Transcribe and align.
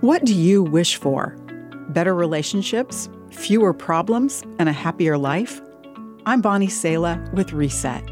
What 0.00 0.24
do 0.24 0.34
you 0.34 0.62
wish 0.62 0.96
for? 0.96 1.36
Better 1.90 2.14
relationships, 2.14 3.10
fewer 3.32 3.74
problems, 3.74 4.42
and 4.58 4.66
a 4.66 4.72
happier 4.72 5.18
life? 5.18 5.60
I'm 6.24 6.40
Bonnie 6.40 6.70
Sala 6.70 7.22
with 7.34 7.52
Reset. 7.52 8.02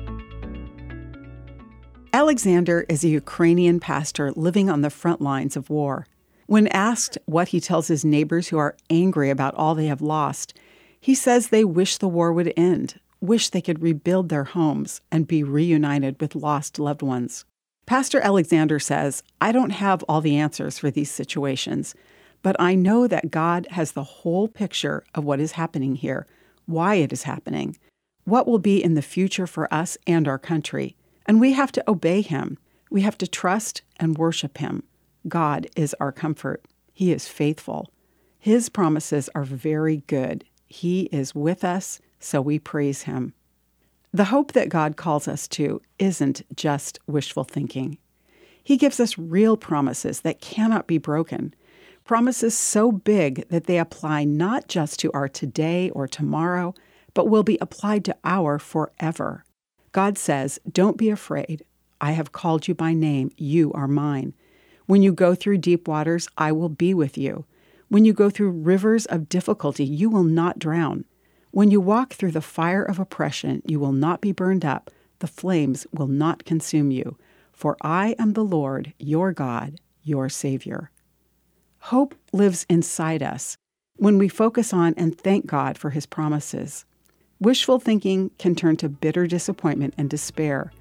Alexander 2.13 2.85
is 2.91 3.05
a 3.05 3.09
Ukrainian 3.09 3.81
pastor 3.81 4.33
living 4.33 4.69
on 4.69 4.83
the 4.83 4.91
front 4.91 5.23
lines 5.23 5.57
of 5.57 5.71
war. 5.71 6.07
When 6.45 6.69
asked 6.69 7.17
what 7.25 7.49
he 7.49 7.59
tells 7.59 7.89
his 7.89 8.05
neighbors 8.05 8.49
who 8.49 8.59
are 8.59 8.77
angry 8.91 9.31
about 9.31 9.55
all 9.55 9.75
they 9.75 9.87
have 9.87 10.03
lost, 10.03 10.53
he 11.01 11.15
says 11.15 11.49
they 11.49 11.65
wish 11.65 11.97
the 11.97 12.07
war 12.07 12.35
would 12.35 12.53
end, 12.55 13.01
wish 13.23 13.49
they 13.49 13.63
could 13.63 13.81
rebuild 13.81 14.29
their 14.29 14.45
homes 14.45 15.01
and 15.11 15.27
be 15.27 15.43
reunited 15.43 16.21
with 16.21 16.35
lost 16.35 16.79
loved 16.79 17.01
ones. 17.01 17.47
Pastor 17.89 18.21
Alexander 18.21 18.79
says, 18.79 19.23
I 19.41 19.51
don't 19.51 19.71
have 19.71 20.03
all 20.03 20.21
the 20.21 20.37
answers 20.37 20.79
for 20.79 20.91
these 20.91 21.11
situations, 21.11 21.95
but 22.43 22.55
I 22.61 22.75
know 22.75 23.07
that 23.07 23.31
God 23.31 23.67
has 23.71 23.93
the 23.93 24.05
whole 24.05 24.47
picture 24.47 25.05
of 25.15 25.25
what 25.25 25.41
is 25.41 25.53
happening 25.53 25.95
here, 25.95 26.27
why 26.67 26.97
it 26.97 27.15
is 27.15 27.23
happening, 27.23 27.79
what 28.25 28.47
will 28.47 28.59
be 28.59 28.85
in 28.85 28.93
the 28.93 29.01
future 29.01 29.47
for 29.47 29.73
us 29.73 29.97
and 30.07 30.29
our 30.29 30.39
country. 30.39 30.97
And 31.25 31.41
we 31.41 31.53
have 31.53 31.73
to 31.73 31.91
obey 31.91 32.21
Him. 32.21 32.59
We 32.91 33.01
have 33.01 33.17
to 33.17 33.27
trust 33.27 33.81
and 33.99 34.19
worship 34.19 34.59
Him. 34.59 34.83
God 35.27 35.67
is 35.75 35.97
our 35.99 36.13
comfort. 36.13 36.63
He 36.93 37.11
is 37.11 37.27
faithful. 37.27 37.91
His 38.39 38.69
promises 38.69 39.31
are 39.35 39.45
very 39.45 40.03
good. 40.09 40.45
He 40.67 41.05
is 41.05 41.35
with 41.35 41.65
us, 41.65 42.03
so 42.21 42.43
we 42.43 42.59
praise 42.59 43.05
Him. 43.05 43.33
The 44.13 44.25
hope 44.25 44.53
that 44.53 44.71
God 44.71 44.97
calls 44.97 45.29
us 45.29 45.47
to 45.49 45.83
isn't 45.99 46.43
just 46.57 46.99
wishful 47.07 47.45
thinking. 47.45 47.99
He 48.65 48.77
gives 48.77 49.01
us 49.01 49.19
real 49.19 49.57
promises 49.57 50.21
that 50.21 50.41
cannot 50.41 50.87
be 50.87 50.99
broken, 50.99 51.55
promises 52.05 52.57
so 52.57 52.91
big 52.91 53.47
that 53.49 53.65
they 53.65 53.79
apply 53.79 54.25
not 54.25 54.67
just 54.69 54.99
to 55.01 55.13
our 55.13 55.29
today 55.29 55.91
or 55.91 56.09
tomorrow, 56.09 56.75
but 57.13 57.29
will 57.29 57.43
be 57.43 57.59
applied 57.61 58.05
to 58.07 58.17
our 58.25 58.59
forever. 58.59 59.45
God 59.93 60.17
says, 60.17 60.59
Don't 60.71 60.97
be 60.97 61.11
afraid. 61.11 61.65
I 62.01 62.13
have 62.13 62.33
called 62.33 62.69
you 62.69 62.75
by 62.75 62.95
name. 62.95 63.31
You 63.37 63.73
are 63.73 63.89
mine. 63.89 64.35
When 64.87 65.03
you 65.03 65.13
go 65.13 65.35
through 65.35 65.59
deep 65.59 65.87
waters, 65.87 66.29
I 66.39 66.53
will 66.53 66.69
be 66.71 66.95
with 66.95 67.19
you. 67.19 67.45
When 67.89 68.05
you 68.05 68.13
go 68.15 68.31
through 68.31 68.51
rivers 68.51 69.05
of 69.07 69.29
difficulty, 69.29 69.85
you 69.85 70.09
will 70.09 70.25
not 70.25 70.59
drown. 70.59 71.05
When 71.51 71.71
you 71.71 71.81
walk 71.81 72.13
through 72.13 72.33
the 72.33 72.41
fire 72.41 72.83
of 72.83 72.99
oppression, 72.99 73.63
you 73.65 73.81
will 73.81 73.93
not 73.93 74.21
be 74.21 74.33
burned 74.33 74.65
up, 74.65 74.91
the 75.21 75.27
flames 75.27 75.87
will 75.93 76.07
not 76.07 76.45
consume 76.45 76.91
you. 76.91 77.17
For 77.53 77.77
I 77.83 78.15
am 78.19 78.35
the 78.35 78.45
Lord, 78.45 78.93
your 78.99 79.33
God, 79.33 79.81
your 80.03 80.29
Savior. 80.29 80.91
Hope 81.79 82.15
lives 82.33 82.67
inside 82.69 83.23
us 83.23 83.57
when 83.97 84.19
we 84.19 84.29
focus 84.29 84.73
on 84.73 84.95
and 84.97 85.19
thank 85.19 85.47
God 85.47 85.79
for 85.79 85.91
His 85.91 86.07
promises. 86.07 86.85
Wishful 87.41 87.81
thinking 87.81 88.31
can 88.39 88.55
turn 88.55 88.77
to 88.77 88.89
bitter 88.89 89.27
disappointment 89.27 89.95
and 89.97 90.11
despair, 90.11 90.73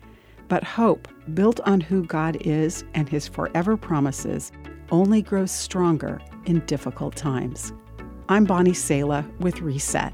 but 0.49 0.63
hope, 0.63 1.07
built 1.33 1.59
on 1.61 1.81
who 1.81 2.05
God 2.05 2.37
is 2.41 2.83
and 2.93 3.07
His 3.07 3.27
forever 3.27 3.77
promises, 3.77 4.52
only 4.91 5.21
grows 5.21 5.52
stronger 5.52 6.21
in 6.45 6.59
difficult 6.65 7.15
times. 7.15 7.73
I'm 8.29 8.45
Bonnie 8.45 8.73
Sala 8.73 9.25
with 9.39 9.61
Reset. 9.61 10.13